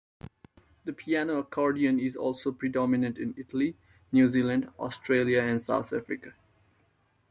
[0.83, 3.77] The piano accordion is also predominant in Italy,
[4.11, 6.33] New Zealand, Australia and South Africa.